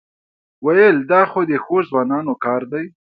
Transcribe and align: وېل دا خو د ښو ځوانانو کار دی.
وېل 0.65 0.97
دا 1.11 1.21
خو 1.31 1.41
د 1.49 1.53
ښو 1.63 1.77
ځوانانو 1.89 2.33
کار 2.45 2.61
دی. 2.71 2.85